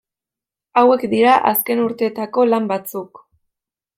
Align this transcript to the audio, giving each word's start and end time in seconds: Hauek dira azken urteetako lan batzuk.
Hauek 0.81 1.05
dira 1.11 1.35
azken 1.51 1.83
urteetako 1.83 2.47
lan 2.53 2.67
batzuk. 2.75 3.25